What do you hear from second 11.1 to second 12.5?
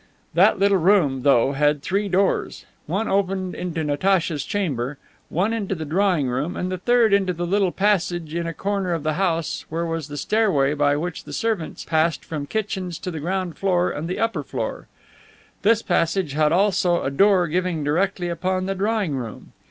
the servants passed from the